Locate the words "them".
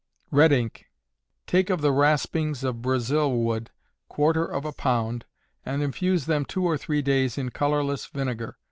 6.25-6.43